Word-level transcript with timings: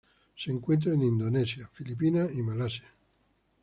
Se 0.35 0.49
encuentra 0.49 0.95
en 0.95 1.03
Indonesia, 1.03 1.69
Filipinas 1.73 2.31
y 2.35 2.41
Malasia. 2.41 2.91